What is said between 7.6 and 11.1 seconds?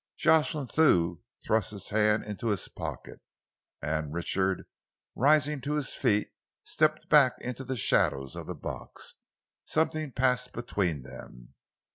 the shadows of the box. Something passed between